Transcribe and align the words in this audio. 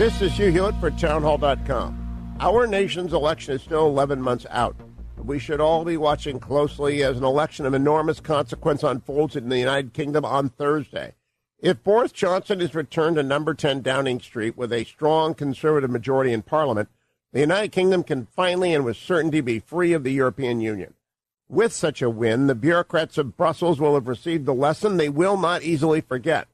This 0.00 0.22
is 0.22 0.32
Hugh 0.32 0.50
Hewitt 0.50 0.80
for 0.80 0.90
townhall.com. 0.90 2.36
Our 2.40 2.66
nation's 2.66 3.12
election 3.12 3.56
is 3.56 3.60
still 3.60 3.86
11 3.86 4.22
months 4.22 4.46
out. 4.48 4.74
We 5.18 5.38
should 5.38 5.60
all 5.60 5.84
be 5.84 5.98
watching 5.98 6.40
closely 6.40 7.02
as 7.02 7.18
an 7.18 7.24
election 7.24 7.66
of 7.66 7.74
enormous 7.74 8.18
consequence 8.18 8.82
unfolds 8.82 9.36
in 9.36 9.50
the 9.50 9.58
United 9.58 9.92
Kingdom 9.92 10.24
on 10.24 10.48
Thursday. 10.48 11.16
If 11.58 11.82
Boris 11.82 12.12
Johnson 12.12 12.62
is 12.62 12.74
returned 12.74 13.16
to 13.16 13.22
number 13.22 13.52
10 13.52 13.82
Downing 13.82 14.20
Street 14.20 14.56
with 14.56 14.72
a 14.72 14.84
strong 14.84 15.34
conservative 15.34 15.90
majority 15.90 16.32
in 16.32 16.40
Parliament, 16.40 16.88
the 17.34 17.40
United 17.40 17.70
Kingdom 17.70 18.02
can 18.02 18.24
finally 18.34 18.72
and 18.72 18.86
with 18.86 18.96
certainty 18.96 19.42
be 19.42 19.58
free 19.58 19.92
of 19.92 20.02
the 20.02 20.12
European 20.12 20.62
Union. 20.62 20.94
With 21.46 21.74
such 21.74 22.00
a 22.00 22.08
win, 22.08 22.46
the 22.46 22.54
bureaucrats 22.54 23.18
of 23.18 23.36
Brussels 23.36 23.78
will 23.78 23.96
have 23.96 24.08
received 24.08 24.46
the 24.46 24.54
lesson 24.54 24.96
they 24.96 25.10
will 25.10 25.36
not 25.36 25.62
easily 25.62 26.00
forget. 26.00 26.48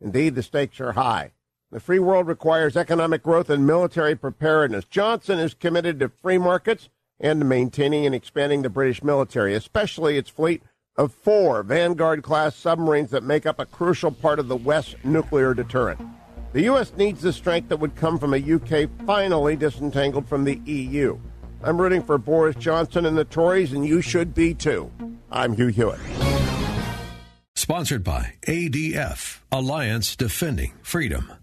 Indeed, 0.00 0.34
the 0.34 0.42
stakes 0.42 0.80
are 0.80 0.94
high. 0.94 1.30
The 1.70 1.80
free 1.80 1.98
world 1.98 2.26
requires 2.28 2.78
economic 2.78 3.22
growth 3.22 3.50
and 3.50 3.66
military 3.66 4.16
preparedness. 4.16 4.86
Johnson 4.86 5.38
is 5.38 5.52
committed 5.52 6.00
to 6.00 6.08
free 6.08 6.38
markets 6.38 6.88
and 7.20 7.40
to 7.40 7.44
maintaining 7.44 8.06
and 8.06 8.14
expanding 8.14 8.62
the 8.62 8.70
British 8.70 9.02
military, 9.02 9.54
especially 9.54 10.16
its 10.16 10.30
fleet 10.30 10.62
of 10.96 11.12
four 11.12 11.62
Vanguard 11.62 12.22
class 12.22 12.56
submarines 12.56 13.10
that 13.10 13.22
make 13.22 13.44
up 13.44 13.58
a 13.58 13.66
crucial 13.66 14.10
part 14.10 14.38
of 14.38 14.48
the 14.48 14.56
West 14.56 14.96
nuclear 15.04 15.52
deterrent. 15.52 16.00
The 16.54 16.62
U.S. 16.62 16.94
needs 16.96 17.20
the 17.20 17.34
strength 17.34 17.68
that 17.68 17.76
would 17.76 17.94
come 17.96 18.18
from 18.18 18.32
a 18.32 18.38
UK 18.38 18.88
finally 19.04 19.54
disentangled 19.54 20.26
from 20.26 20.44
the 20.44 20.62
EU. 20.64 21.18
I'm 21.62 21.78
rooting 21.78 22.02
for 22.02 22.16
Boris 22.16 22.56
Johnson 22.56 23.04
and 23.04 23.18
the 23.18 23.26
Tories, 23.26 23.74
and 23.74 23.84
you 23.84 24.00
should 24.00 24.32
be 24.32 24.54
too. 24.54 24.90
I'm 25.30 25.54
Hugh 25.54 25.66
Hewitt. 25.66 26.00
Sponsored 27.54 28.04
by 28.04 28.34
ADF, 28.46 29.40
Alliance 29.52 30.16
Defending 30.16 30.72
Freedom. 30.82 31.38